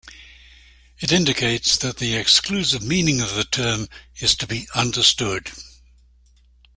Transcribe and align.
It 0.97 1.11
indicates 1.11 1.77
that 1.77 1.97
the 1.97 2.15
exclusive 2.15 2.81
meaning 2.81 3.21
of 3.21 3.35
the 3.35 3.43
term 3.43 3.87
is 4.19 4.33
to 4.37 4.47
be 4.47 4.67
understood. 4.73 5.51